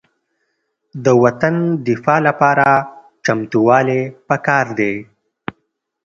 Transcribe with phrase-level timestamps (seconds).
[1.03, 1.55] د وطن
[1.87, 2.67] دفاع لپاره
[3.25, 4.93] چمتووالی پکار دی.